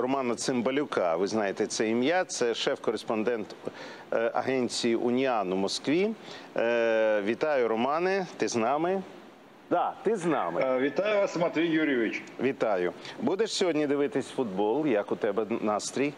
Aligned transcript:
Романа 0.00 0.34
Цимбалюка. 0.34 1.16
Ви 1.16 1.26
знаєте 1.26 1.66
це 1.66 1.88
ім'я. 1.88 2.24
Це 2.24 2.54
шеф-кореспондент 2.54 3.46
е, 4.12 4.30
агенції 4.34 4.96
Уніан 4.96 5.52
у 5.52 5.56
Москві. 5.56 6.10
Е, 6.56 7.22
Вітаю, 7.22 7.68
Романе. 7.68 8.26
Ти 8.36 8.48
з 8.48 8.56
нами? 8.56 9.02
Да, 9.70 9.94
ти 10.02 10.16
з 10.16 10.24
нами. 10.24 10.62
Е, 10.64 10.78
Вітаю 10.78 11.18
вас, 11.20 11.36
Матвій 11.36 11.66
Юрійович. 11.66 12.22
Вітаю. 12.42 12.92
Будеш 13.22 13.52
сьогодні 13.52 13.86
дивитись 13.86 14.28
футбол? 14.28 14.86
Як 14.86 15.12
у 15.12 15.16
тебе 15.16 15.46
настрій? 15.60 16.12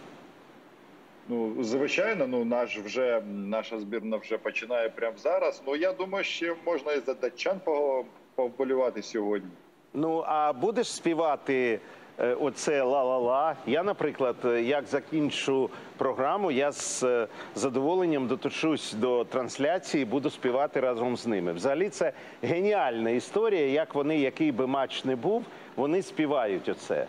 Ну, 1.28 1.52
звичайно, 1.64 2.26
ну 2.26 2.44
наш 2.44 2.78
вже 2.78 3.22
наша 3.34 3.78
збірна 3.78 4.16
вже 4.16 4.38
починає 4.38 4.88
прямо 4.88 5.16
зараз. 5.18 5.62
Ну 5.66 5.76
я 5.76 5.92
думаю, 5.92 6.24
ще 6.24 6.54
можна 6.66 6.92
і 6.92 7.00
за 7.06 7.14
датчан 7.14 7.60
по- 7.64 8.04
повболівати 8.34 9.02
сьогодні. 9.02 9.50
Ну 9.94 10.24
а 10.26 10.52
будеш 10.52 10.92
співати 10.92 11.80
оце 12.18 12.82
ла-ла-ла? 12.82 13.56
Я, 13.66 13.82
наприклад, 13.82 14.36
е, 14.44 14.62
як 14.62 14.86
закінчу 14.86 15.70
програму, 15.96 16.50
я 16.50 16.72
з 16.72 17.02
е, 17.02 17.26
задоволенням 17.54 18.26
доточусь 18.26 18.92
до 18.92 19.24
трансляції, 19.24 20.04
буду 20.04 20.30
співати 20.30 20.80
разом 20.80 21.16
з 21.16 21.26
ними. 21.26 21.52
Взагалі, 21.52 21.88
це 21.88 22.12
геніальна 22.42 23.10
історія. 23.10 23.66
Як 23.66 23.94
вони, 23.94 24.18
який 24.18 24.52
би 24.52 24.66
матч 24.66 25.04
не 25.04 25.16
був, 25.16 25.44
вони 25.76 26.02
співають 26.02 26.68
оце. 26.68 27.06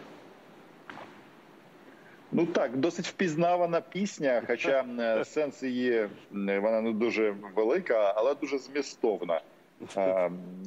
Ну 2.32 2.46
так, 2.46 2.78
досить 2.78 3.08
впізнавана 3.08 3.82
пісня, 3.82 4.44
хоча 4.48 4.86
е, 5.00 5.26
сенс 5.26 5.64
її 5.64 5.92
е, 5.92 6.10
вона 6.32 6.82
не 6.82 6.92
дуже 6.92 7.36
велика, 7.56 8.14
але 8.16 8.36
дуже 8.36 8.58
змістовна. 8.58 9.42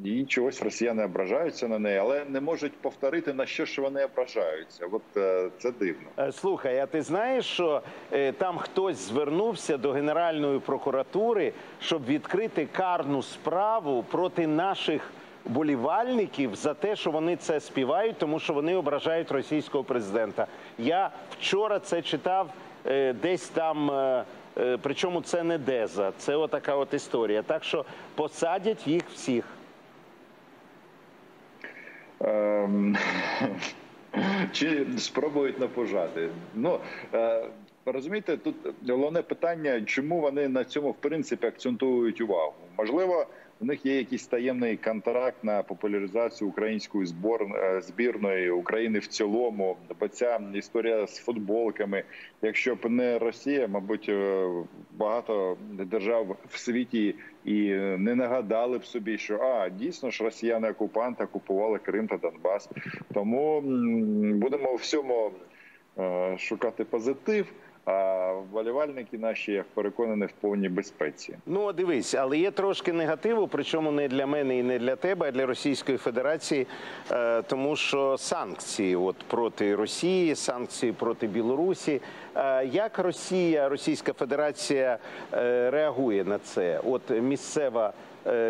І 0.04 0.24
чогось 0.24 0.62
росіяни 0.62 1.04
ображаються 1.04 1.68
на 1.68 1.78
неї, 1.78 1.98
але 1.98 2.24
не 2.24 2.40
можуть 2.40 2.72
повторити 2.72 3.32
на 3.32 3.46
що 3.46 3.64
ж 3.64 3.80
вони 3.80 4.04
ображаються. 4.04 4.86
От 4.92 5.02
е, 5.16 5.50
це 5.58 5.70
дивно. 5.70 6.08
Е, 6.18 6.32
Слухай, 6.32 6.78
а 6.78 6.86
ти 6.86 7.02
знаєш, 7.02 7.44
що 7.44 7.82
е, 8.12 8.32
там 8.32 8.58
хтось 8.58 8.96
звернувся 8.96 9.76
до 9.76 9.92
Генеральної 9.92 10.58
прокуратури, 10.58 11.52
щоб 11.80 12.04
відкрити 12.06 12.68
карну 12.72 13.22
справу 13.22 14.04
проти 14.10 14.46
наших 14.46 15.10
болівальників 15.44 16.54
за 16.54 16.74
те, 16.74 16.96
що 16.96 17.10
вони 17.10 17.36
це 17.36 17.60
співають, 17.60 18.18
тому 18.18 18.38
що 18.38 18.52
вони 18.52 18.76
ображають 18.76 19.30
російського 19.30 19.84
президента. 19.84 20.46
Я 20.78 21.10
вчора 21.30 21.78
це 21.78 22.02
читав 22.02 22.50
десь 23.22 23.48
там. 23.48 23.90
Е, 24.58 24.78
Причому 24.82 25.20
це 25.22 25.42
не 25.42 25.58
Деза, 25.58 26.12
це 26.18 26.36
отака 26.36 26.76
от 26.76 26.94
історія. 26.94 27.42
Так 27.42 27.64
що 27.64 27.84
посадять 28.14 28.86
їх 28.86 29.02
всіх. 29.10 29.44
Ем, 32.20 32.96
Чи 34.52 34.86
спробують 34.98 35.60
напожати? 35.60 36.28
Ну 36.54 36.78
е, 37.14 37.44
розумієте, 37.92 38.36
тут 38.36 38.54
головне 38.88 39.22
питання, 39.22 39.82
чому 39.82 40.20
вони 40.20 40.48
на 40.48 40.64
цьому 40.64 40.90
в 40.90 40.96
принципі 41.00 41.46
акцентують 41.46 42.20
увагу? 42.20 42.52
Можливо, 42.78 43.26
у 43.60 43.64
них 43.64 43.86
є 43.86 43.96
якийсь 43.96 44.26
таємний 44.26 44.76
контракт 44.76 45.44
на 45.44 45.62
популяризацію 45.62 46.48
української 46.48 47.06
збор 47.06 47.42
е, 47.42 47.80
збірної 47.80 48.50
України 48.50 48.98
в 48.98 49.06
цілому. 49.06 49.76
Бо 50.00 50.08
ця 50.08 50.40
історія 50.54 51.06
з 51.06 51.18
футболками, 51.18 52.04
якщо 52.42 52.74
б 52.74 52.90
не 52.90 53.18
Росія, 53.18 53.68
мабуть, 53.68 54.08
е, 54.08 54.48
багато 54.92 55.56
держав 55.70 56.36
в 56.48 56.58
світі 56.58 57.14
і 57.44 57.60
не 57.98 58.14
нагадали 58.14 58.78
б 58.78 58.84
собі, 58.84 59.18
що 59.18 59.38
а 59.38 59.68
дійсно 59.68 60.10
ж 60.10 60.24
росіяни 60.24 60.70
окупанти 60.70 61.24
окупували 61.24 61.78
Крим 61.78 62.08
та 62.08 62.16
Донбас. 62.16 62.68
Тому 63.14 63.60
будемо 64.40 64.74
всьому 64.74 65.30
е, 65.98 66.38
шукати 66.38 66.84
позитив. 66.84 67.52
А 67.84 68.32
вболівальники 68.32 69.18
наші, 69.18 69.52
я 69.52 69.64
переконаний, 69.74 70.28
в 70.28 70.32
повній 70.40 70.68
безпеці. 70.68 71.38
Ну, 71.46 71.72
дивись, 71.72 72.14
але 72.14 72.38
є 72.38 72.50
трошки 72.50 72.92
негативу, 72.92 73.48
причому 73.48 73.92
не 73.92 74.08
для 74.08 74.26
мене 74.26 74.58
і 74.58 74.62
не 74.62 74.78
для 74.78 74.96
тебе, 74.96 75.28
а 75.28 75.30
для 75.30 75.46
Російської 75.46 75.98
Федерації, 75.98 76.66
е, 77.10 77.42
тому 77.42 77.76
що 77.76 78.18
санкції 78.18 78.96
от 78.96 79.16
проти 79.16 79.74
Росії, 79.74 80.34
санкції 80.34 80.92
проти 80.92 81.26
Білорусі. 81.26 82.00
Е, 82.36 82.66
як 82.66 82.98
Росія, 82.98 83.68
Російська 83.68 84.12
Федерація 84.12 84.98
е, 85.32 85.70
реагує 85.70 86.24
на 86.24 86.38
це? 86.38 86.80
От 86.84 87.10
місцева, 87.10 87.92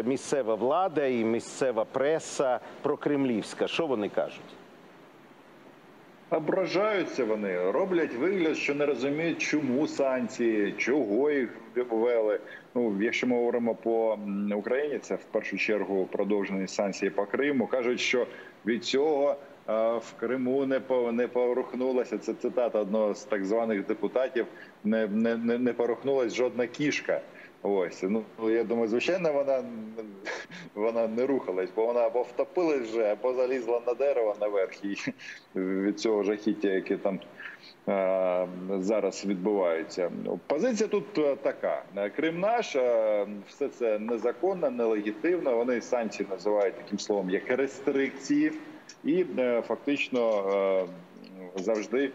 місцева 0.04 0.54
влада 0.54 1.06
і 1.06 1.24
місцева 1.24 1.84
преса 1.84 2.60
прокремлівська, 2.82 3.68
що 3.68 3.86
вони 3.86 4.08
кажуть? 4.08 4.54
Ображаються 6.34 7.24
вони, 7.24 7.70
роблять 7.70 8.14
вигляд, 8.14 8.56
що 8.56 8.74
не 8.74 8.86
розуміють, 8.86 9.38
чому 9.38 9.86
санкції, 9.86 10.74
чого 10.78 11.30
їх 11.30 11.48
ввели. 11.90 12.40
Ну, 12.74 12.96
якщо 13.00 13.26
ми 13.26 13.36
говоримо 13.36 13.74
по 13.74 14.18
Україні, 14.56 14.98
це 14.98 15.14
в 15.14 15.24
першу 15.24 15.58
чергу 15.58 16.08
продовжені 16.12 16.68
санкції 16.68 17.10
по 17.10 17.26
Криму. 17.26 17.66
кажуть, 17.66 18.00
що 18.00 18.26
від 18.66 18.84
цього 18.84 19.30
е, 19.68 19.72
в 19.98 20.12
Криму 20.20 20.66
не 20.66 20.80
по 20.80 21.12
не 21.12 21.28
порухнулася. 21.28 22.18
Це 22.18 22.34
цитата 22.34 22.80
одного 22.80 23.14
з 23.14 23.24
так 23.24 23.44
званих 23.44 23.86
депутатів. 23.86 24.46
Не 24.84 25.06
не 25.06 25.36
не, 25.36 25.72
порухнулась 25.72 26.34
жодна 26.34 26.66
кішка. 26.66 27.20
Ось 27.66 28.02
ну 28.02 28.24
я 28.50 28.64
думаю, 28.64 28.88
звичайно, 28.88 29.32
вона 29.32 29.64
вона 30.74 31.08
не 31.08 31.26
рухалась, 31.26 31.70
бо 31.76 31.86
вона 31.86 32.00
або 32.00 32.22
втопилась 32.22 32.88
вже, 32.88 33.04
або 33.04 33.34
залізла 33.34 33.80
на 33.86 33.94
дерево 33.94 34.36
наверх 34.40 34.84
і 34.84 34.96
від 35.56 36.00
цього 36.00 36.22
жахіття, 36.22 36.68
яке 36.68 36.96
там 36.96 37.20
е, 37.88 38.48
зараз 38.78 39.26
відбувається. 39.26 40.10
Позиція 40.46 40.88
тут 40.88 41.18
е, 41.18 41.36
така: 41.36 41.82
Крим 42.16 42.40
наш, 42.40 42.76
е, 42.76 43.26
все 43.48 43.68
це 43.68 43.98
незаконно, 43.98 44.70
нелегітимно. 44.70 45.56
Вони 45.56 45.80
санкції 45.80 46.28
називають 46.30 46.76
таким 46.76 46.98
словом, 46.98 47.30
як 47.30 47.50
рестрикції, 47.50 48.52
і 49.04 49.24
е, 49.38 49.62
фактично 49.62 50.88
завжди. 51.56 52.10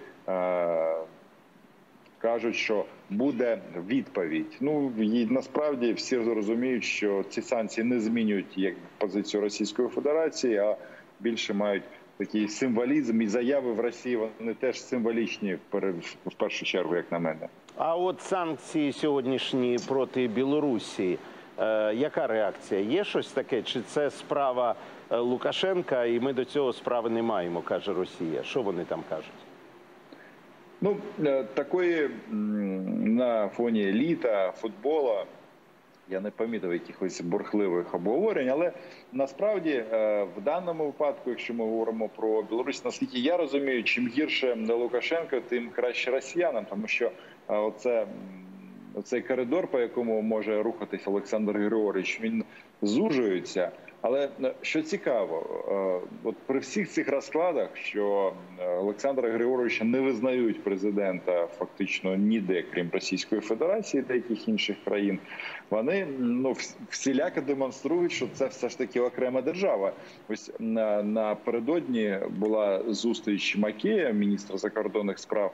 Кажуть, 2.22 2.56
що 2.56 2.85
буде 3.09 3.62
відповідь. 3.88 4.57
Ну 4.62 4.94
і 5.00 5.25
насправді 5.25 5.94
всі 5.94 6.18
розуміють, 6.18 6.84
що 6.84 7.24
ці 7.30 7.41
санкції 7.41 7.88
не 7.88 8.00
змінюють 8.00 8.57
як 8.57 8.74
позицію 8.97 9.41
Російської 9.41 9.88
Федерації, 9.88 10.58
а 10.58 10.75
більше 11.19 11.53
мають 11.53 11.84
такий 12.18 12.47
символізм 12.47 13.22
і 13.22 13.28
заяви 13.28 13.74
в 13.74 13.79
Росії. 13.79 14.19
Вони 14.40 14.53
теж 14.53 14.81
символічні 14.81 15.58
в 16.25 16.34
першу 16.38 16.66
чергу, 16.66 16.96
як 16.96 17.12
на 17.12 17.19
мене. 17.19 17.47
А 17.78 17.96
от 17.96 18.22
санкції 18.22 18.94
сьогоднішні 18.94 19.78
проти 19.88 20.28
Білорусі. 20.28 21.18
Е, 21.59 21.94
яка 21.96 22.28
реакція? 22.28 22.81
Є 22.81 23.03
щось 23.03 23.31
таке? 23.31 23.62
Чи 23.62 23.81
це 23.81 24.09
справа 24.09 24.75
е, 25.12 25.18
Лукашенка, 25.18 26.06
і 26.06 26.19
ми 26.19 26.34
до 26.34 26.46
цього 26.46 26.74
справи 26.74 27.09
не 27.09 27.22
маємо, 27.22 27.62
каже 27.62 27.94
Росія? 27.94 28.44
Що 28.44 28.62
вони 28.62 28.85
там 28.85 29.03
кажуть? 29.09 29.31
Ну 30.81 30.97
е, 31.25 31.44
такої 31.44 32.09
на 33.06 33.50
фоні 33.50 33.85
літа 33.91 34.51
футбола. 34.51 35.25
Я 36.12 36.19
не 36.19 36.31
помітив 36.31 36.73
якихось 36.73 37.22
бурхливих 37.22 37.95
обговорень, 37.95 38.50
але 38.50 38.72
насправді 39.13 39.72
е, 39.72 40.23
в 40.38 40.41
даному 40.41 40.85
випадку, 40.85 41.29
якщо 41.29 41.53
ми 41.53 41.66
говоримо 41.66 42.09
про 42.09 42.44
Білорусь, 42.44 42.85
наскільки 42.85 43.19
я 43.19 43.38
розумію, 43.38 43.84
чим 43.84 44.07
гірше 44.07 44.57
Лукашенко, 44.69 45.40
тим 45.50 45.69
краще 45.69 46.12
росіянам, 46.12 46.66
тому 46.69 46.88
що 46.88 47.06
е, 47.06 47.11
оце 47.57 48.01
м, 48.01 48.07
оцей 48.96 49.22
коридор, 49.22 49.67
по 49.67 49.79
якому 49.79 50.22
може 50.22 50.63
рухатись 50.63 51.07
Олександр 51.07 51.51
Григорович, 51.57 52.22
він 52.22 52.44
зужується. 52.81 53.72
Але 54.01 54.29
е, 54.43 54.53
що 54.61 54.81
цікаво, 54.81 55.63
е, 56.03 56.07
от 56.23 56.35
при 56.45 56.59
всіх 56.59 56.89
цих 56.89 57.09
розкладах, 57.09 57.69
що 57.77 58.33
е, 58.59 58.67
Олександра 58.67 59.29
Григоровича 59.31 59.83
не 59.83 59.99
визнають 59.99 60.63
президента 60.63 61.47
фактично 61.47 62.16
ніде, 62.16 62.63
крім 62.73 62.90
Російської 62.93 63.41
Федерації, 63.41 64.03
деяких 64.03 64.47
інших 64.47 64.78
країн, 64.85 65.19
вони 65.69 66.07
ну 66.19 66.49
вс- 66.49 66.75
всіляко 66.90 67.41
демонструють, 67.41 68.11
що 68.11 68.28
це 68.34 68.47
все 68.47 68.69
ж 68.69 68.78
таки 68.78 68.99
окрема 68.99 69.41
держава. 69.41 69.93
Ось 70.29 70.52
напередодні 71.03 72.17
була 72.29 72.84
зустріч 72.87 73.57
Макея, 73.57 74.09
міністра 74.09 74.57
закордонних 74.57 75.19
справ. 75.19 75.53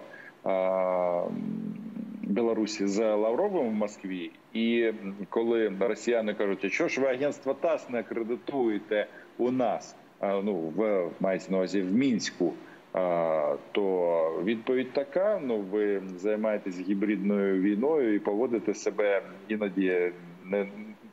Білорусі 2.26 2.88
з 2.88 3.16
Лавровим 3.16 3.70
в 3.70 3.74
Москві, 3.74 4.32
і 4.54 4.92
коли 5.30 5.74
росіяни 5.80 6.34
кажуть, 6.34 6.66
а 6.66 6.70
що 6.70 6.88
ж 6.88 7.02
ви 7.02 7.08
агентство 7.08 7.54
ТАСС 7.54 7.90
не 7.90 8.00
акредитуєте 8.00 9.08
у 9.38 9.52
нас, 9.52 9.96
а, 10.20 10.42
ну 10.42 10.54
в 10.56 11.10
мається 11.20 11.52
на 11.52 11.58
увазі 11.58 11.82
в 11.82 11.92
мінську. 11.92 12.54
То 13.72 14.42
відповідь 14.44 14.94
така: 14.94 15.42
ну 15.44 15.58
ви 15.58 16.02
займаєтесь 16.18 16.80
гібридною 16.80 17.62
війною 17.62 18.16
і 18.16 18.20
поводите 18.20 18.74
себе 18.74 19.22
іноді 19.48 20.12
не 20.46 20.68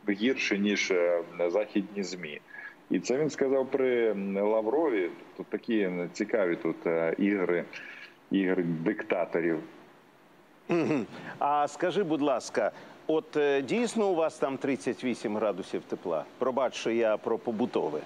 гірше 0.08 0.58
ніж 0.58 0.90
е, 0.90 1.22
західні 1.48 2.02
змі. 2.02 2.40
І 2.90 3.00
це 3.00 3.18
він 3.18 3.30
сказав 3.30 3.70
при 3.70 4.12
Лаврові. 4.40 5.10
Тут 5.36 5.46
такі 5.46 5.90
цікаві 6.12 6.56
тут 6.56 6.86
е, 6.86 7.14
ігри 7.18 8.64
диктаторів. 8.84 9.58
А 11.38 11.68
скажи, 11.68 12.02
будь 12.02 12.22
ласка, 12.22 12.70
от 13.06 13.36
е, 13.36 13.62
дійсно 13.62 14.08
у 14.08 14.14
вас 14.14 14.38
там 14.38 14.58
38 14.58 15.36
градусів 15.36 15.82
тепла? 15.82 16.24
Пробач, 16.38 16.74
що 16.74 16.90
я 16.90 17.16
про 17.16 17.38
побутове. 17.38 18.00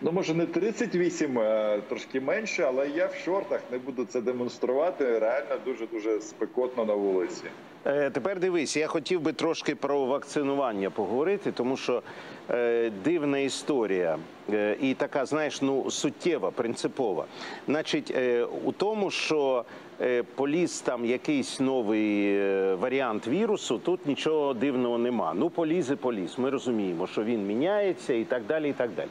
Ну, 0.00 0.12
може, 0.12 0.34
не 0.34 0.46
38, 0.46 1.38
а 1.38 1.78
трошки 1.88 2.20
менше, 2.20 2.62
але 2.62 2.88
я 2.88 3.06
в 3.06 3.14
шортах 3.14 3.60
не 3.72 3.78
буду 3.78 4.04
це 4.04 4.20
демонструвати. 4.20 5.18
Реально 5.18 5.56
дуже 5.64 5.86
дуже 5.86 6.20
спекотно 6.20 6.84
на 6.84 6.94
вулиці. 6.94 7.42
Е, 7.86 8.10
Тепер 8.10 8.40
дивись, 8.40 8.76
я 8.76 8.86
хотів 8.86 9.20
би 9.20 9.32
трошки 9.32 9.74
про 9.74 10.04
вакцинування 10.04 10.90
поговорити, 10.90 11.52
тому 11.52 11.76
що 11.76 12.02
е, 12.50 12.90
дивна 13.04 13.38
історія 13.38 14.18
е, 14.52 14.76
і 14.80 14.94
така, 14.94 15.26
знаєш, 15.26 15.62
ну 15.62 15.90
суттєва, 15.90 16.50
принципова. 16.50 17.24
Значить, 17.66 18.12
е, 18.16 18.44
у 18.64 18.72
тому, 18.72 19.10
що 19.10 19.64
е, 20.00 20.22
поліз 20.22 20.80
там 20.80 21.04
якийсь 21.04 21.60
новий 21.60 22.36
е, 22.36 22.74
варіант 22.74 23.26
вірусу, 23.26 23.78
тут 23.78 24.06
нічого 24.06 24.54
дивного 24.54 24.98
нема. 24.98 25.34
Ну, 25.36 25.50
поліз 25.50 25.90
і 25.90 25.96
поліз. 25.96 26.34
Ми 26.38 26.50
розуміємо, 26.50 27.06
що 27.06 27.24
він 27.24 27.46
міняється 27.46 28.14
і 28.14 28.24
так 28.24 28.42
далі. 28.46 28.68
і 28.68 28.72
так 28.72 28.90
далі. 28.96 29.08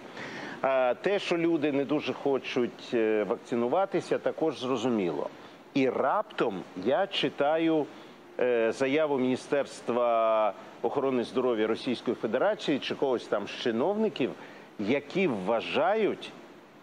Те, 1.01 1.19
що 1.19 1.37
люди 1.37 1.71
не 1.71 1.85
дуже 1.85 2.13
хочуть 2.13 2.91
е, 2.93 3.23
вакцинуватися, 3.23 4.17
також 4.17 4.59
зрозуміло. 4.59 5.29
І 5.73 5.89
раптом 5.89 6.63
я 6.85 7.07
читаю 7.07 7.85
е, 8.39 8.71
заяву 8.71 9.17
Міністерства 9.17 10.53
охорони 10.81 11.23
здоров'я 11.23 11.67
Російської 11.67 12.15
Федерації 12.15 12.79
чи 12.79 12.95
когось 12.95 13.27
там 13.27 13.47
з 13.47 13.51
чиновників, 13.51 14.31
які 14.79 15.27
вважають, 15.27 16.31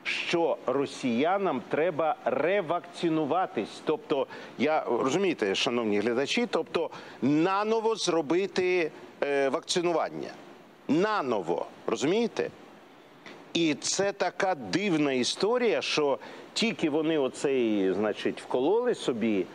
що 0.03 0.57
росіянам 0.67 1.63
треба 1.69 2.17
ревакцинуватись. 2.25 3.83
Тобто, 3.85 4.27
я 4.59 4.85
розумієте, 4.85 5.55
шановні 5.55 6.01
глядачі, 6.01 6.47
тобто 6.51 6.91
наново 7.23 7.95
зробити 7.97 8.91
е, 9.23 9.49
вакцинування. 9.49 10.31
Наново, 10.89 11.67
розумієте? 11.87 12.51
І 13.53 13.75
це 13.75 14.13
така 14.13 14.55
дивна 14.55 15.13
історія, 15.13 15.83
що 15.83 16.19
тільки 16.53 16.91
вони 16.91 17.19
оцей, 17.19 17.93
значить, 17.93 18.43
вкололи 18.43 18.95
собі, 18.95 19.47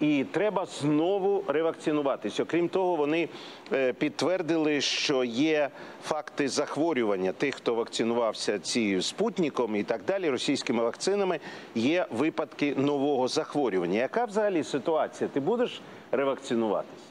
і 0.00 0.24
треба 0.30 0.66
знову 0.66 1.44
ревакцинуватись. 1.46 2.40
Окрім 2.40 2.68
того, 2.68 2.96
вони 2.96 3.28
е, 3.72 3.92
підтвердили, 3.92 4.80
що 4.80 5.24
є 5.24 5.70
факти 6.02 6.48
захворювання 6.48 7.32
тих, 7.32 7.54
хто 7.54 7.74
вакцинувався 7.74 8.58
цією 8.58 9.02
спутником 9.02 9.76
і 9.76 9.82
так 9.82 10.00
далі, 10.06 10.30
російськими 10.30 10.82
вакцинами. 10.82 11.40
Є 11.74 12.06
випадки 12.10 12.74
нового 12.76 13.28
захворювання. 13.28 13.98
Яка 13.98 14.24
взагалі 14.24 14.64
ситуація? 14.64 15.30
Ти 15.32 15.40
будеш 15.40 15.80
ревакцинуватись? 16.12 17.09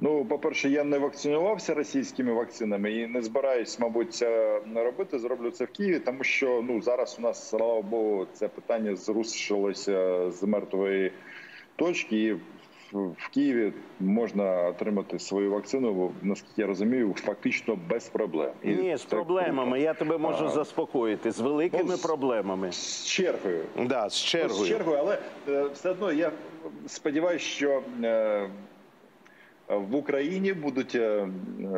Ну, 0.00 0.24
по-перше, 0.24 0.68
я 0.68 0.84
не 0.84 0.98
вакцинувався 0.98 1.74
російськими 1.74 2.32
вакцинами 2.32 2.92
і 2.92 3.06
не 3.06 3.22
збираюсь, 3.22 3.78
мабуть, 3.80 4.14
це 4.14 4.60
не 4.66 4.84
робити. 4.84 5.18
Зроблю 5.18 5.50
це 5.50 5.64
в 5.64 5.68
Києві, 5.68 5.98
тому 5.98 6.24
що 6.24 6.64
ну 6.68 6.82
зараз 6.82 7.16
у 7.18 7.22
нас, 7.22 7.48
слава 7.48 7.82
Богу, 7.82 8.26
це 8.32 8.48
питання 8.48 8.96
зрушилося 8.96 10.30
з 10.30 10.42
мертвої 10.42 11.12
точки. 11.76 12.22
І 12.22 12.32
в- 12.92 13.28
Києві 13.34 13.72
можна 14.00 14.68
отримати 14.68 15.18
свою 15.18 15.50
вакцину, 15.50 16.12
наскільки 16.22 16.60
я 16.60 16.66
розумію, 16.66 17.14
фактично 17.18 17.78
без 17.90 18.08
проблем. 18.08 18.50
І 18.62 18.68
Ні, 18.68 18.96
з 18.96 19.04
проблемами. 19.04 19.80
Я 19.80 19.94
тебе 19.94 20.18
можу 20.18 20.44
А. 20.44 20.48
заспокоїти. 20.48 21.30
З 21.30 21.40
великими 21.40 21.84
Ну, 21.86 21.96
з- 21.96 22.00
проблемами. 22.02 22.72
з 22.72 23.06
чергою. 23.06 23.64
Да, 23.86 24.08
з 24.10 24.16
чергою. 24.22 24.64
З 24.64 24.68
чергою, 24.68 24.98
але 24.98 25.18
е, 25.48 25.64
все 25.74 25.90
одно 25.90 26.12
я 26.12 26.30
сподіваюся, 26.86 27.44
що 27.44 27.82
е, 28.04 28.48
в 29.68 29.94
Україні 29.94 30.52
будуть 30.52 30.94
е, 30.94 31.28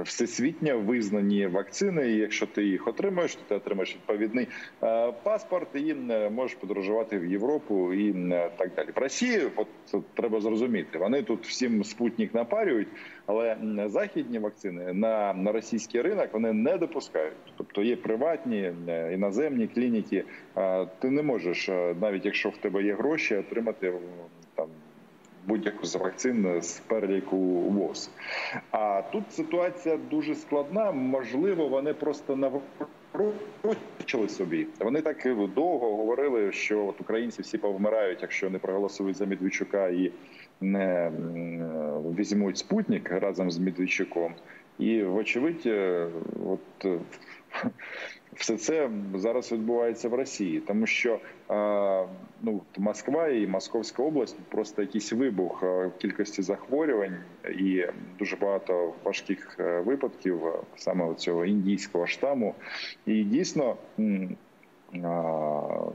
всесвітньо 0.05 0.79
визнані 0.79 1.47
вакцини. 1.47 2.11
І 2.11 2.17
якщо 2.17 2.47
ти 2.47 2.65
їх 2.65 2.89
отримаєш, 2.89 3.35
то 3.35 3.43
ти 3.49 3.55
отримаєш 3.55 3.95
відповідний 3.95 4.49
е, 4.83 5.13
паспорт 5.13 5.69
і 5.75 5.97
е, 6.11 6.31
можеш 6.31 6.57
подорожувати 6.57 7.19
в 7.19 7.27
Європу 7.27 7.93
і 7.93 8.13
так 8.57 8.71
далі. 8.77 8.89
В 8.97 8.99
Росії, 8.99 9.43
от 9.57 9.69
треба 10.15 10.41
зрозуміти, 10.41 10.99
вони 10.99 11.23
тут 11.23 11.47
всім 11.47 11.85
спутник 11.85 12.35
напарюють, 12.35 12.89
але 13.27 13.57
західні 13.87 14.39
вакцини 14.39 14.93
на, 14.93 15.35
на 15.35 15.53
російський 15.53 16.03
ринок 16.03 16.29
вони 16.33 16.53
не 16.53 16.79
допускають. 16.79 17.33
Тобто 17.57 17.83
є 17.83 17.97
приватні 17.97 18.73
іноземні 19.13 19.67
клініки. 19.67 20.25
Ти 20.99 21.11
не 21.11 21.23
можеш, 21.23 21.69
навіть 22.01 22.25
якщо 22.25 22.49
в 22.49 22.57
тебе 22.57 22.83
є 22.83 22.95
гроші, 22.95 23.37
отримати 23.37 23.93
будь-яку 25.51 25.87
з 25.87 25.97
вакцин 25.97 26.63
з 26.63 26.81
переліку 26.81 27.37
ВОЗ. 27.61 28.11
А 28.71 29.03
тут 29.13 29.33
ситуація 29.33 29.99
дуже 30.11 30.35
складна. 30.35 30.93
Можливо, 30.93 31.69
вони 31.69 31.95
просто 31.95 32.37
наврочили 32.37 34.29
собі. 34.29 34.67
Вони 34.81 35.01
так 35.01 35.17
довго 35.55 35.97
говорили, 35.97 36.53
що 36.53 36.87
от 36.87 37.01
українці 37.01 37.43
всі 37.43 37.59
повмирають, 37.59 38.23
якщо 38.23 38.51
не 38.51 38.59
проголосують 38.59 39.17
за 39.17 39.27
Медведчука 39.27 39.89
і 39.89 40.13
не 40.61 41.13
візьмуть 42.19 42.59
спутник 42.59 43.11
разом 43.11 43.51
з 43.51 43.59
Медведчуком. 43.59 44.35
І 44.79 45.03
вочевидь, 45.03 45.63
е, 45.67 46.07
от 46.47 46.85
е, 46.85 46.99
все 48.41 48.57
це 48.57 48.91
зараз 49.15 49.53
відбувається 49.53 50.09
в 50.09 50.15
Росії, 50.15 50.61
тому 50.61 50.87
що 50.87 51.21
ну 52.43 52.63
Москва 52.79 53.29
і 53.29 53.47
Московська 53.47 54.03
область 54.03 54.37
просто 54.49 54.83
якийсь 54.83 55.13
вибух 55.13 55.65
кількості 55.99 56.43
захворювань 56.43 57.17
і 57.59 57.85
дуже 58.19 58.37
багато 58.37 58.93
важких 59.05 59.57
е, 59.61 59.81
випадків 59.81 60.41
саме 60.77 61.15
цього 61.15 61.45
індійського 61.45 62.07
штаму. 62.07 62.55
І 63.07 63.25
дійсно. 63.25 63.77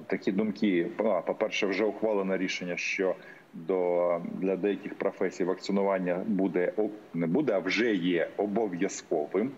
Такі 0.07 0.31
думки, 0.31 0.87
по-перше, 1.25 1.67
вже 1.67 1.85
ухвалено 1.85 2.37
рішення, 2.37 2.77
що 2.77 3.15
до 3.53 4.21
для 4.33 4.55
деяких 4.55 4.95
професій 4.95 5.43
вакцинування 5.43 6.23
буде 6.27 6.73
не 7.13 7.27
буде, 7.27 7.53
а 7.53 7.59
вже 7.59 7.95
є 7.95 8.27
обов'язковим. 8.37 9.51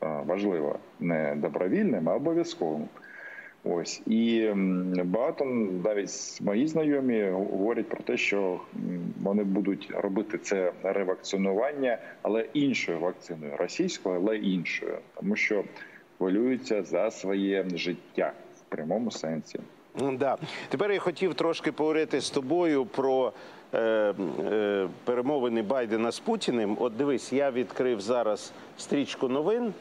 Важливо, 0.00 0.78
не 1.00 1.34
добровільним, 1.36 2.08
а 2.08 2.14
обов'язковим. 2.14 2.88
Ось 3.64 4.02
і 4.06 4.50
багато 5.04 5.44
навіть 5.84 6.38
мої 6.40 6.66
знайомі 6.66 7.24
говорять 7.30 7.88
про 7.88 7.98
те, 7.98 8.16
що 8.16 8.60
вони 9.22 9.44
будуть 9.44 9.90
робити 9.90 10.38
це 10.38 10.72
ревакцинування, 10.82 11.98
але 12.22 12.46
іншою 12.52 13.00
вакциною, 13.00 13.56
російською, 13.56 14.16
але 14.16 14.36
іншою, 14.36 14.98
тому 15.14 15.36
що 15.36 15.64
хвилюються 16.18 16.82
за 16.82 17.10
своє 17.10 17.64
життя 17.74 18.32
в 18.56 18.60
прямому 18.60 19.10
сенсі. 19.10 19.60
Да. 20.12 20.36
Тепер 20.68 20.92
я 20.92 20.98
хотів 20.98 21.34
трошки 21.34 21.72
поговорити 21.72 22.20
з 22.20 22.30
тобою 22.30 22.86
про 22.86 23.32
перемовини 25.04 25.62
Байдена 25.62 26.12
з 26.12 26.18
Путіним. 26.18 26.76
От 26.80 26.96
дивись, 26.96 27.32
я 27.32 27.50
відкрив 27.50 28.00
зараз 28.00 28.52
стрічку 28.78 29.28
новин 29.28 29.74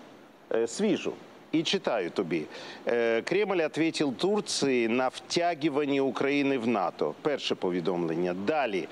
е, 0.54 0.68
свіжу. 0.68 1.14
І 1.52 1.64
читаю 1.64 2.10
тобі. 2.10 2.44
Е, 2.88 3.22
Кремль 3.22 3.66
ответил 3.66 4.14
Турції 4.14 4.88
на 4.88 5.08
втягування 5.08 6.02
України 6.02 6.58
в 6.58 6.68
НАТО. 6.68 7.14
Перше 7.22 7.56
повідомлення. 7.56 8.36
Далі 8.48 8.88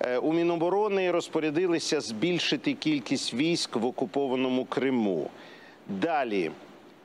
Е, 0.00 0.18
у 0.18 0.32
Міноборони 0.32 1.10
розпорядилися 1.10 2.00
збільшити 2.00 2.74
кількість 2.74 3.34
військ 3.34 3.76
в 3.76 3.86
окупованому 3.86 4.64
Криму. 4.64 5.30
Далі. 5.88 6.50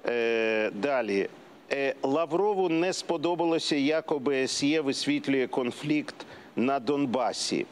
Е, 0.08 0.72
Далі. 0.74 1.30
Е, 1.72 1.96
Лаврову 2.04 2.70
не 2.70 2.94
сподобалося, 2.94 3.76
як 3.76 4.12
ОБСЄ 4.12 4.82
висвітлює 4.82 5.48
конфлікт 5.48 6.16
на 6.58 6.80
Донбасі. 6.80 7.66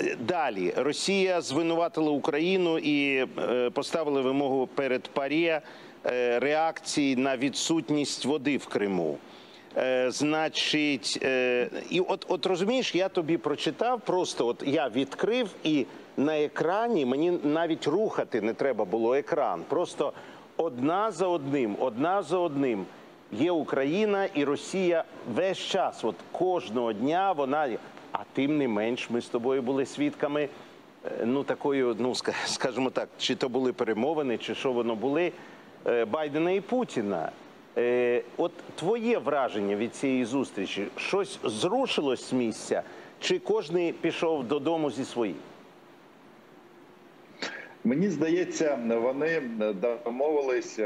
Е, 0.00 0.16
Далі 0.20 0.72
Росія 0.76 1.40
звинуватила 1.40 2.10
Україну 2.10 2.78
і 2.78 3.26
е, 3.38 3.70
поставила 3.70 4.20
вимогу 4.20 4.68
перед 4.74 5.08
ПАРЄ 5.08 5.60
е, 6.06 6.38
реакції 6.38 7.16
на 7.16 7.36
відсутність 7.36 8.24
води 8.24 8.56
в 8.56 8.66
Криму. 8.66 9.18
Значить, 10.08 11.26
і 11.90 12.00
от, 12.00 12.26
от 12.28 12.46
розумієш, 12.46 12.94
я 12.94 13.08
тобі 13.08 13.36
прочитав, 13.36 14.00
просто 14.00 14.46
от 14.46 14.62
я 14.66 14.88
відкрив 14.88 15.50
і 15.64 15.86
на 16.16 16.40
екрані 16.40 17.06
мені 17.06 17.38
навіть 17.42 17.86
рухати 17.86 18.40
не 18.40 18.54
треба 18.54 18.84
було 18.84 19.14
екран. 19.14 19.64
Просто 19.68 20.12
одна 20.56 21.10
за 21.10 21.26
одним, 21.26 21.76
одна 21.80 22.22
за 22.22 22.38
одним 22.38 22.86
є 23.32 23.52
Україна 23.52 24.24
і 24.34 24.44
Росія 24.44 25.04
весь 25.34 25.58
час. 25.58 26.04
От 26.04 26.16
кожного 26.32 26.92
дня 26.92 27.32
вона. 27.32 27.68
А 28.12 28.18
тим 28.32 28.58
не 28.58 28.68
менш, 28.68 29.10
ми 29.10 29.20
з 29.20 29.26
тобою 29.26 29.62
були 29.62 29.86
свідками 29.86 30.48
е, 31.04 31.10
ну 31.24 31.44
такою, 31.44 31.96
ну 31.98 32.10
ска- 32.10 32.46
скажімо 32.46 32.90
так, 32.90 33.08
чи 33.18 33.34
то 33.34 33.48
були 33.48 33.72
перемовини, 33.72 34.38
чи 34.38 34.54
що 34.54 34.72
воно 34.72 34.94
були 34.94 35.32
е, 35.86 36.04
Байдена 36.04 36.50
і 36.50 36.60
Путіна. 36.60 37.32
Е, 37.78 38.22
от 38.36 38.52
твоє 38.74 39.18
враження 39.18 39.76
від 39.76 39.94
цієї 39.94 40.24
зустрічі? 40.24 40.86
Щось 40.96 41.38
зрушилось 41.44 42.30
з 42.30 42.32
місця, 42.32 42.82
чи 43.20 43.38
кожен 43.38 43.92
пішов 43.92 44.44
додому 44.44 44.90
зі 44.90 45.04
своїм? 45.04 45.36
Мені 47.84 48.08
здається, 48.08 48.78
вони 49.02 49.40
домовились 50.04 50.76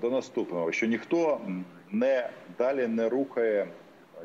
до 0.00 0.10
наступного, 0.10 0.72
що 0.72 0.86
ніхто 0.86 1.40
не 1.90 2.30
далі 2.58 2.86
не 2.86 3.08
рухає 3.08 3.66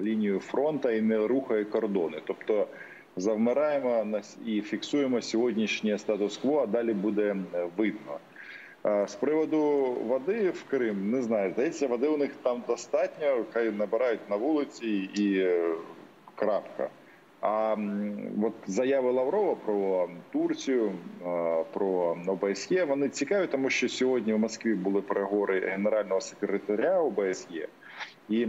лінію 0.01 0.39
фронту 0.39 0.89
і 0.89 1.01
не 1.01 1.27
рухає 1.27 1.65
кордони. 1.65 2.21
Тобто 2.25 2.67
завмираємо 3.15 4.21
і 4.45 4.61
фіксуємо 4.61 5.21
сьогоднішнє 5.21 5.97
статус-кво, 5.97 6.59
а 6.59 6.65
далі 6.67 6.93
буде 6.93 7.35
е, 7.53 7.67
видно. 7.77 8.19
З 9.07 9.15
приводу 9.15 9.59
води 10.07 10.49
в 10.49 10.63
Крим 10.63 11.11
не 11.11 11.21
знаю. 11.21 11.51
Здається, 11.51 11.87
води 11.87 12.07
у 12.07 12.17
них 12.17 12.31
там 12.43 12.63
достатньо, 12.67 13.45
хай 13.53 13.71
набирають 13.71 14.29
на 14.29 14.35
вулиці 14.35 15.09
і 15.13 15.39
е, 15.39 15.75
крапка. 16.35 16.89
А 17.41 17.75
от 18.43 18.53
заяви 18.67 19.11
Лаврова 19.11 19.55
про 19.55 20.09
Турцію, 20.31 20.91
е, 21.25 21.63
про 21.73 22.17
ОБСЄ, 22.27 22.85
вони 22.85 23.09
цікаві, 23.09 23.47
тому 23.47 23.69
що 23.69 23.89
сьогодні 23.89 24.33
в 24.33 24.39
Москві 24.39 24.73
були 24.73 25.01
переговори 25.01 25.59
генерального 25.59 26.21
секретаря 26.21 27.01
ОБСЄ, 27.01 27.67
і 28.29 28.47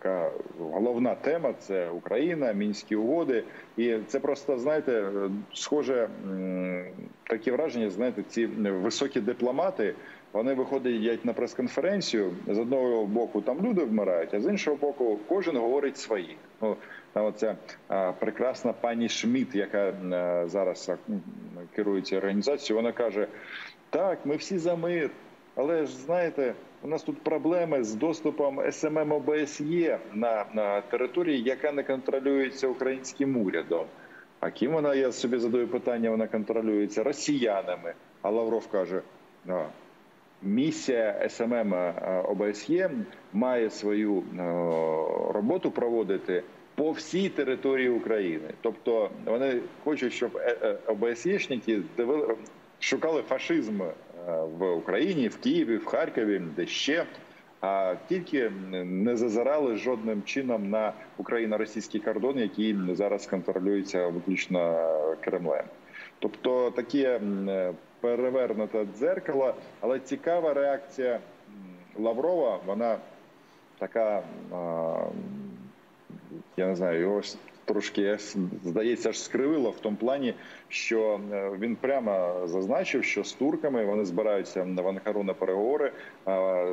така 0.00 0.30
головна 0.58 1.14
тема 1.14 1.54
це 1.58 1.90
Україна, 1.90 2.52
мінські 2.52 2.96
угоди. 2.96 3.44
І 3.76 3.96
це 4.06 4.20
просто 4.20 4.58
знаєте, 4.58 4.92
е, 4.92 5.30
схоже 5.52 6.08
такі 7.26 7.50
враження. 7.50 7.90
Знаєте, 7.90 8.22
ці 8.28 8.46
високі 8.46 9.20
дипломати. 9.20 9.94
Вони 10.32 10.54
виходять 10.54 11.24
на 11.24 11.32
прес-конференцію. 11.32 12.30
З 12.48 12.58
одного 12.58 13.06
боку 13.06 13.40
там 13.40 13.66
люди 13.66 13.84
вмирають, 13.84 14.34
а 14.34 14.40
з 14.40 14.46
іншого 14.46 14.76
боку, 14.76 15.18
кожен 15.28 15.56
говорить 15.56 15.98
свої. 15.98 16.36
Ну 16.62 16.76
там 17.12 17.26
оця 17.26 17.56
а, 17.88 18.12
прекрасна 18.12 18.72
пані 18.72 19.08
Шмідт, 19.08 19.54
яка 19.54 19.92
а, 20.12 20.48
зараз 20.48 20.88
а, 20.88 20.96
керує 21.76 22.02
цією 22.02 22.20
організацією, 22.20 22.82
вона 22.82 22.92
каже: 22.92 23.26
так, 23.90 24.18
ми 24.24 24.36
всі 24.36 24.58
за 24.58 24.76
мир, 24.76 25.10
але 25.54 25.86
ж 25.86 25.96
знаєте, 25.96 26.54
у 26.84 26.86
нас 26.88 27.02
тут 27.02 27.18
проблеми 27.22 27.84
з 27.84 27.94
доступом 27.94 28.72
СММ 28.72 29.12
ОБСЄ 29.12 29.98
на, 30.14 30.44
на 30.54 30.80
території, 30.80 31.42
яка 31.42 31.72
не 31.72 31.82
контролюється 31.82 32.68
українським 32.68 33.36
урядом. 33.36 33.86
А 34.40 34.50
ким 34.50 34.72
вона, 34.72 34.94
я 34.94 35.12
собі 35.12 35.38
задаю 35.38 35.68
питання, 35.68 36.10
вона 36.10 36.26
контролюється 36.26 37.02
росіянами. 37.02 37.94
А 38.22 38.30
Лавров 38.30 38.66
каже: 38.66 39.02
«А, 39.48 39.64
місія 40.42 41.28
СММ 41.28 41.74
е, 41.74 42.22
ОБСЄ 42.28 42.90
має 43.32 43.70
свою 43.70 44.18
е, 44.18 44.42
роботу 45.32 45.70
проводити 45.70 46.42
по 46.74 46.90
всій 46.90 47.28
території 47.28 47.88
України. 47.88 48.48
Тобто 48.60 49.10
вони 49.26 49.60
хочуть, 49.84 50.12
щоб 50.12 50.36
е, 50.36 50.56
е, 50.62 50.76
ОБСЄшники 50.86 51.82
дивили- 51.96 52.36
шукали 52.80 53.22
фашизм 53.22 53.82
е, 53.82 53.92
в 54.58 54.70
Україні, 54.70 55.28
в 55.28 55.36
Києві, 55.36 55.76
в 55.76 55.86
Харкові, 55.86 56.42
де 56.56 56.66
ще. 56.66 57.06
А 57.60 57.94
тільки 58.08 58.50
не 58.84 59.16
зазирали 59.16 59.76
жодним 59.76 60.22
чином 60.22 60.70
на 60.70 60.92
україно-російський 61.16 62.00
кордон, 62.00 62.38
який 62.38 62.76
зараз 62.92 63.26
контролюється 63.26 64.08
виключно 64.08 64.90
Кремлем. 65.20 65.64
Тобто 66.18 66.70
таке 66.70 67.20
перевернуте 68.00 68.86
дзеркало, 68.98 69.54
але 69.80 70.00
цікава 70.00 70.54
реакція 70.54 71.20
Лаврова, 71.98 72.60
вона 72.66 72.96
така, 73.78 74.22
я 76.56 76.66
не 76.66 76.76
знаю, 76.76 77.00
його 77.00 77.22
трошки 77.64 78.18
здається, 78.64 79.08
аж 79.08 79.22
скривило 79.22 79.70
в 79.70 79.80
тому 79.80 79.96
плані, 79.96 80.34
що 80.68 81.20
е, 81.32 81.50
він 81.60 81.76
прямо 81.76 82.42
зазначив, 82.44 83.04
що 83.04 83.24
з 83.24 83.32
турками 83.32 83.84
вони 83.84 84.04
збираються 84.04 84.62
в 84.62 84.88
Анкару 84.88 85.22
на 85.22 85.34
переговори 85.34 85.92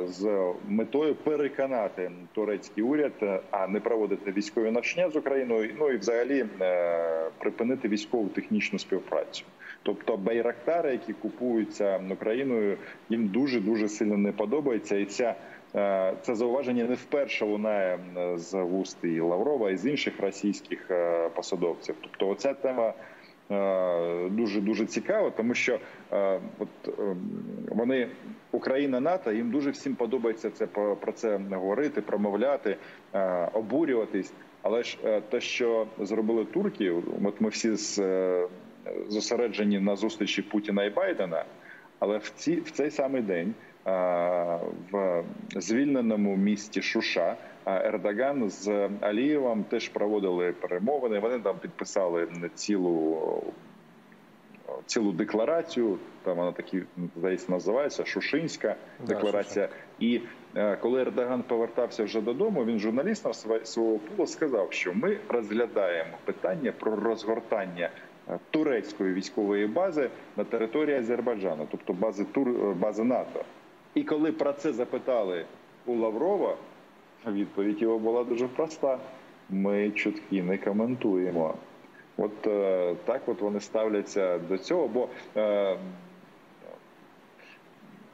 з 0.04 0.52
метою 0.68 1.14
переконати 1.14 2.10
турецький 2.34 2.84
уряд, 2.84 3.12
е, 3.22 3.40
а 3.50 3.66
не 3.66 3.80
проводити 3.80 4.32
військові 4.32 4.70
навчання 4.70 5.10
з 5.10 5.16
Україною, 5.16 5.74
ну 5.78 5.90
і 5.90 5.96
взагалі 5.96 6.46
е, 6.60 7.30
припинити 7.38 7.88
військову 7.88 8.28
технічну 8.28 8.78
співпрацю. 8.78 9.44
Тобто 9.82 10.16
байрактари, 10.16 10.92
які 10.92 11.12
купуються 11.12 12.00
Україною, 12.10 12.76
їм 13.08 13.28
дуже 13.28 13.60
дуже 13.60 13.88
сильно 13.88 14.16
не 14.16 14.32
подобається, 14.32 14.96
і 14.96 15.04
ця 15.04 15.34
це 16.22 16.34
зауваження 16.34 16.84
не 16.84 16.94
вперше 16.94 17.44
лунає 17.44 17.98
з 18.34 18.54
вуст 18.62 18.98
і 19.02 19.20
Лаврова 19.20 19.70
і 19.70 19.76
з 19.76 19.86
інших 19.86 20.20
російських 20.20 20.90
е, 20.90 21.28
посадовців. 21.28 21.94
Тобто, 22.00 22.28
оця 22.28 22.54
тема 22.54 22.94
дуже 24.30 24.60
дуже 24.60 24.86
цікава, 24.86 25.30
тому 25.30 25.54
що 25.54 25.78
е, 26.12 26.40
от 26.58 26.68
е, 26.88 27.16
вони 27.68 28.08
Україна 28.52 29.00
НАТО 29.00 29.32
їм 29.32 29.50
дуже 29.50 29.70
всім 29.70 29.94
подобається 29.94 30.50
це 30.50 30.66
про 31.00 31.12
це 31.14 31.40
говорити, 31.50 32.00
промовляти, 32.00 32.76
е, 33.14 33.48
обурюватись. 33.52 34.32
Але 34.62 34.82
ж 34.82 34.98
е, 35.04 35.20
те, 35.20 35.40
що 35.40 35.86
зробили 35.98 36.44
турки, 36.44 36.90
от 37.24 37.40
ми 37.40 37.48
всі 37.48 37.74
е, 37.98 38.48
зосереджені 39.08 39.80
на 39.80 39.96
зустрічі 39.96 40.42
Путіна 40.42 40.84
і 40.84 40.90
Байдена, 40.90 41.44
але 41.98 42.18
в 42.18 42.30
ці 42.36 42.60
в 42.60 42.70
цей 42.70 42.90
самий 42.90 43.22
день 43.22 43.54
е, 43.58 43.71
в 43.84 45.22
звільненому 45.56 46.36
місті 46.36 46.82
Шуша 46.82 47.36
е, 47.66 47.88
Ердоган 47.88 48.50
з 48.50 48.88
Алієвим 49.00 49.64
теж 49.64 49.88
проводили 49.88 50.52
перемовини. 50.52 51.18
Вони 51.18 51.38
там 51.38 51.58
підписали 51.58 52.28
цілу 52.54 53.42
цілу 54.86 55.12
декларацію. 55.12 55.98
Там 56.22 56.36
вона 56.36 56.52
такі 56.52 56.82
здається 57.16 57.52
називається 57.52 58.04
Шушинська 58.04 58.76
декларація. 59.06 59.68
І 59.98 60.20
е, 60.56 60.76
коли 60.76 61.00
Ердоган 61.00 61.42
повертався 61.42 62.04
вже 62.04 62.20
додому, 62.20 62.64
він 62.64 62.78
журналістам 62.78 63.32
свого 63.64 63.98
пулу 63.98 64.26
сказав, 64.26 64.72
що 64.72 64.94
ми 64.94 65.16
розглядаємо 65.28 66.10
питання 66.24 66.72
про 66.72 66.96
розгортання 66.96 67.90
е, 68.28 68.38
турецької 68.50 69.12
військової 69.12 69.66
бази 69.66 70.10
на 70.36 70.44
території 70.44 70.96
Азербайджану, 70.96 71.66
тобто 71.70 71.92
бази 71.92 72.24
Тур 72.24 72.48
е, 72.48 72.74
бази 72.74 73.04
НАТО. 73.04 73.44
І 73.94 74.04
коли 74.04 74.32
про 74.32 74.52
це 74.52 74.72
запитали 74.72 75.44
у 75.86 75.94
Лаврова, 75.94 76.56
відповідь 77.26 77.82
його 77.82 77.98
була 77.98 78.24
дуже 78.24 78.48
проста: 78.48 78.98
ми 79.50 79.90
чутки 79.90 80.42
не 80.42 80.58
коментуємо. 80.58 81.54
От 82.16 82.46
е, 82.46 82.94
так, 83.04 83.22
от 83.26 83.40
вони 83.40 83.60
ставляться 83.60 84.38
до 84.38 84.58
цього, 84.58 84.88
бо 84.88 85.08
е, 85.36 85.76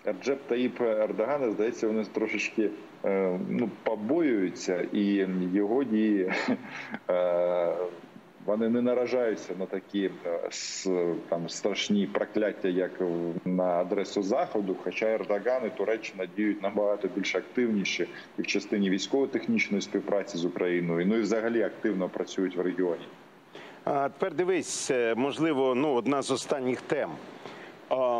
Реджеп 0.05 0.47
Таїп 0.47 0.81
Ердогана, 0.81 1.51
здається, 1.51 1.87
вони 1.87 2.05
трошечки 2.05 2.71
е, 3.05 3.39
ну, 3.49 3.71
побоюються, 3.83 4.87
і 4.93 5.27
його 5.53 5.85
дії 5.85 6.33
е, 7.11 7.77
вони 8.49 8.69
не 8.69 8.83
наражаються 8.83 9.53
на 9.59 9.67
такі 9.67 10.11
е, 10.87 11.15
там 11.29 11.49
страшні 11.49 12.07
прокляття, 12.07 12.69
як 12.69 12.91
на 13.45 13.65
адресу 13.65 14.23
Заходу. 14.23 14.77
Хоча 14.85 15.07
Ердоган 15.07 15.67
і 15.67 15.79
Туреччина 15.79 16.27
діють 16.37 16.63
набагато 16.63 17.09
більш 17.09 17.35
активніше 17.35 18.07
і 18.39 18.43
в 18.43 18.47
частині 18.47 18.91
військово-технічної 18.91 19.83
співпраці 19.83 20.39
з 20.39 20.45
Україною, 20.45 21.07
ну 21.07 21.17
і 21.17 21.21
взагалі 21.21 21.63
активно 21.63 22.09
працюють 22.09 22.57
в 22.57 22.61
регіоні. 22.61 23.05
А 23.85 24.09
тепер 24.09 24.35
дивись, 24.35 24.91
е, 24.91 25.15
можливо, 25.15 25.75
ну 25.75 25.95
одна 25.95 26.23
з 26.23 26.31
останніх 26.31 26.81
тем. 26.81 27.11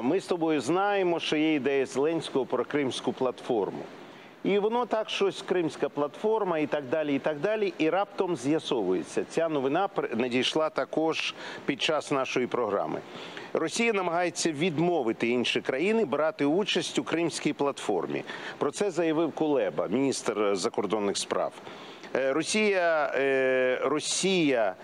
Ми 0.03 0.21
з 0.21 0.27
тобою 0.27 0.61
знаємо, 0.61 1.21
що 1.21 1.37
є 1.37 1.55
ідея 1.55 1.87
Зеленського 1.87 2.47
про 2.47 2.65
кримську 2.65 3.13
платформу. 3.13 3.83
І 4.45 4.59
воно 4.59 4.87
так 4.87 5.11
щось 5.11 5.43
кримська 5.43 5.89
платформа 5.89 6.59
і 6.59 6.67
так 6.67 6.85
далі, 6.85 7.15
і 7.15 7.19
так 7.19 7.41
далі. 7.41 7.75
І 7.79 7.91
раптом 7.91 8.37
з'ясовується. 8.37 9.25
Ця 9.31 9.49
новина 9.49 9.89
надійшла 10.15 10.71
також 10.71 11.35
під 11.67 11.83
час 11.83 12.11
нашої 12.11 12.47
програми. 12.47 13.01
Росія 13.53 13.93
намагається 13.93 14.53
відмовити 14.53 15.29
інші 15.29 15.61
країни 15.61 16.05
брати 16.05 16.45
участь 16.45 16.99
у 16.99 17.05
кримській 17.05 17.53
платформі. 17.53 18.25
Про 18.59 18.71
це 18.71 18.91
заявив 18.91 19.33
Кулеба, 19.33 19.87
міністр 19.87 20.57
закордонних 20.57 21.17
справ. 21.17 21.53
Е, 22.17 22.33
Росія, 22.33 23.13
е, 23.15 23.79
Росія 23.83 24.75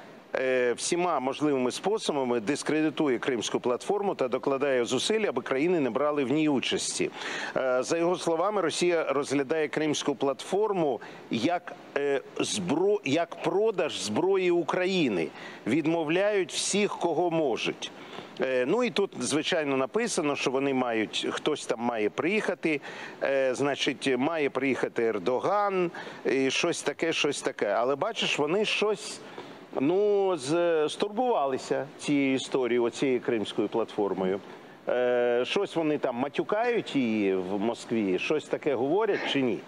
всіма 0.77 1.21
можливими 1.21 1.71
способами 1.71 2.41
дискредитує 2.41 3.19
кримську 3.19 3.61
платформу 3.61 4.15
та 4.15 4.29
докладає 4.29 4.85
зусиль, 4.85 5.21
аби 5.29 5.43
країни 5.43 5.81
не 5.81 5.91
брали 5.91 6.25
в 6.25 6.31
ній 6.31 6.49
участі. 6.49 7.11
Е, 7.57 7.83
За 7.83 7.99
його 7.99 8.17
словами, 8.17 8.61
Росія 8.61 9.05
розглядає 9.13 9.69
кримську 9.69 10.15
платформу 10.15 11.01
як 11.31 11.73
е, 11.99 12.21
збро 12.41 13.01
як 13.05 13.43
продаж 13.43 14.01
зброї 14.03 14.51
України. 14.51 15.29
Відмовляють 15.67 16.53
всіх, 16.53 16.97
кого 16.99 17.31
можуть. 17.31 17.91
Е, 18.41 18.65
Ну 18.69 18.85
і 18.85 18.91
тут, 18.91 19.11
звичайно, 19.21 19.77
написано, 19.77 20.37
що 20.37 20.51
вони 20.51 20.75
мають, 20.75 21.27
хтось 21.31 21.67
там 21.67 21.81
має 21.81 22.11
приїхати, 22.11 22.81
е, 23.23 23.55
значить, 23.55 24.19
має 24.19 24.51
приїхати 24.51 25.05
Ердоган, 25.05 25.91
і 26.25 26.51
щось 26.51 26.83
таке, 26.83 27.13
щось 27.13 27.43
таке. 27.43 27.67
Але 27.67 27.97
бачиш, 27.97 28.39
вони 28.39 28.65
щось 28.65 29.21
ну, 29.81 30.37
з, 30.37 30.85
стурбувалися 30.89 31.87
цією 31.99 32.35
історією, 32.35 32.83
оцією 32.83 33.21
кримською 33.21 33.69
платформою. 33.69 34.41
Е, 34.89 35.43
щось 35.45 35.77
вони 35.77 35.99
там 35.99 36.17
матюкають 36.17 36.97
її 36.97 37.35
в 37.35 37.61
Москві, 37.61 38.19
щось 38.19 38.45
таке 38.45 38.75
говорять 38.75 39.21
чи 39.33 39.43
ні? 39.43 39.59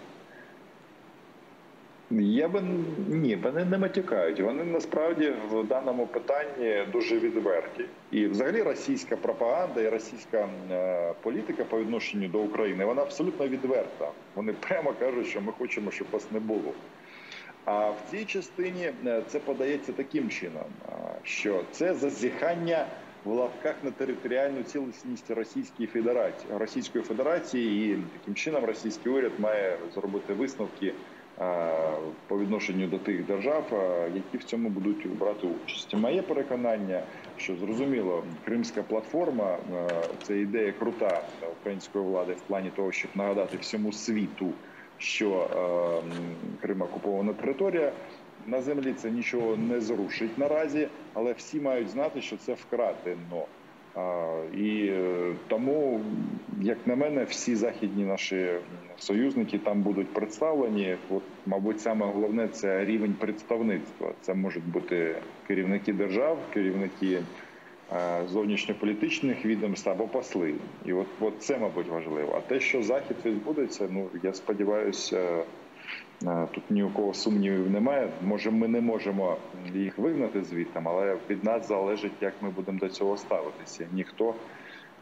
Я 2.11 2.47
би 2.47 2.61
ні, 3.07 3.35
вони 3.35 3.65
не 3.65 3.77
матюкають. 3.77 4.39
Вони 4.39 4.63
насправді 4.63 5.33
в 5.51 5.63
даному 5.63 6.07
питанні 6.07 6.83
дуже 6.91 7.19
відверті. 7.19 7.85
І 8.11 8.27
взагалі 8.27 8.61
російська 8.61 9.15
пропаганда 9.15 9.81
і 9.81 9.89
російська 9.89 10.49
е, 10.71 11.13
політика 11.21 11.63
по 11.63 11.79
відношенню 11.79 12.27
до 12.27 12.39
України 12.39 12.85
вона 12.85 13.01
абсолютно 13.01 13.47
відверта. 13.47 14.11
Вони 14.35 14.53
прямо 14.53 14.93
кажуть, 14.99 15.27
що 15.27 15.41
ми 15.41 15.51
хочемо, 15.51 15.91
щоб 15.91 16.07
вас 16.11 16.31
не 16.31 16.39
було. 16.39 16.73
А 17.67 17.89
в 17.89 18.01
цій 18.09 18.25
частині 18.25 18.91
е, 19.05 19.23
це 19.27 19.39
подається 19.39 19.93
таким 19.93 20.29
чином, 20.29 20.63
е, 20.85 21.19
що 21.23 21.63
це 21.71 21.93
зазіхання 21.93 22.87
в 23.23 23.29
лапках 23.31 23.83
на 23.83 23.91
територіальну 23.91 24.63
цілісність 24.63 25.31
Російської 25.31 25.87
Федерації 25.87 26.53
Російської 26.57 27.03
Федерації, 27.03 27.93
і 27.93 27.97
таким 28.19 28.35
чином 28.35 28.65
російський 28.65 29.11
уряд 29.11 29.31
має 29.39 29.77
зробити 29.93 30.33
висновки 30.33 30.85
е, 30.87 30.93
по 32.27 32.39
відношенню 32.39 32.87
до 32.87 32.99
тих 32.99 33.25
держав, 33.25 33.65
які 34.13 34.37
в 34.37 34.43
цьому 34.43 34.69
будуть 34.69 35.17
брати 35.17 35.47
участь. 35.47 35.93
Моє 35.93 36.21
переконання, 36.21 37.03
що 37.35 37.55
зрозуміло, 37.55 38.23
Кримська 38.45 38.83
платформа 38.83 39.57
це 40.21 40.39
ідея 40.39 40.71
крута 40.71 41.21
української 41.59 42.05
влади 42.05 42.33
в 42.33 42.41
плані 42.41 42.71
того, 42.75 42.91
щоб 42.91 43.11
нагадати 43.15 43.57
всьому 43.57 43.93
світу, 43.93 44.53
що 44.97 45.29
е, 45.31 46.11
Крим 46.61 46.81
окупована 46.81 47.33
територія. 47.33 47.91
На 48.47 48.61
землі 48.61 48.93
це 48.93 49.11
нічого 49.11 49.55
не 49.55 49.81
зрушить 49.81 50.37
наразі, 50.37 50.87
але 51.13 51.33
всі 51.33 51.59
мають 51.59 51.89
знати, 51.89 52.21
що 52.21 52.37
це 52.37 52.53
вкрадено. 52.53 53.45
І 54.57 54.87
е, 54.87 55.33
тому, 55.47 56.01
як 56.61 56.77
на 56.85 56.95
мене, 56.95 57.23
всі 57.23 57.55
західні 57.55 58.05
наші 58.05 58.49
союзники 58.97 59.57
там 59.57 59.81
будуть 59.81 60.13
представлені. 60.13 60.97
От, 61.09 61.23
мабуть, 61.45 61.81
саме 61.81 62.05
головне 62.05 62.47
це 62.47 62.85
рівень 62.85 63.13
представництва. 63.13 64.11
Це 64.21 64.33
можуть 64.33 64.67
бути 64.67 65.15
керівники 65.47 65.93
держав, 65.93 66.37
керівники 66.53 67.19
зовнішньополітичних 68.27 69.45
відомств 69.45 69.89
або 69.89 70.07
посли. 70.07 70.53
І 70.85 70.93
от, 70.93 71.07
от 71.19 71.33
це, 71.39 71.57
мабуть, 71.57 71.87
важливо. 71.87 72.33
А 72.37 72.49
те, 72.49 72.59
що 72.59 72.83
захід 72.83 73.17
відбудеться, 73.25 73.87
ну 73.91 74.09
я 74.23 74.33
сподіваюся. 74.33 75.43
Е, 76.25 76.47
Тут 76.51 76.63
ні 76.69 76.83
у 76.83 76.89
кого 76.89 77.13
сумнівів 77.13 77.71
немає. 77.71 78.09
Може, 78.21 78.51
ми 78.51 78.67
не 78.67 78.81
можемо 78.81 79.37
їх 79.73 79.97
вигнати 79.97 80.43
звідти, 80.43 80.81
але 80.83 81.17
від 81.29 81.43
нас 81.43 81.67
залежить, 81.67 82.21
як 82.21 82.33
ми 82.41 82.49
будемо 82.49 82.79
до 82.79 82.89
цього 82.89 83.17
ставитися. 83.17 83.87
Ніхто 83.93 84.33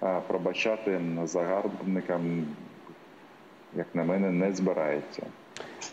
е, 0.03 0.21
пробачати 0.27 1.01
загарбникам, 1.23 2.45
як 3.75 3.87
на 3.93 4.03
мене, 4.03 4.31
не 4.31 4.51
збирається. 4.51 5.23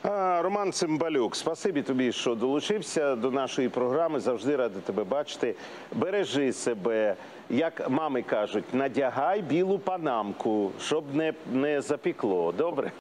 Роман 0.04 0.72
Цимбалюк, 0.72 1.36
спасибі 1.36 1.82
тобі, 1.82 2.12
що 2.12 2.34
долучився 2.34 3.16
до 3.16 3.30
нашої 3.30 3.68
програми. 3.68 4.20
Завжди 4.20 4.56
ради 4.56 4.80
тебе 4.80 5.04
бачити. 5.04 5.54
Бережи 5.92 6.52
себе, 6.52 7.16
як 7.50 7.90
мами 7.90 8.22
кажуть, 8.22 8.64
надягай 8.72 9.42
білу 9.42 9.78
панамку, 9.78 10.70
щоб 10.80 11.14
не, 11.14 11.34
не 11.52 11.80
запікло. 11.80 12.52
Добре? 12.52 12.92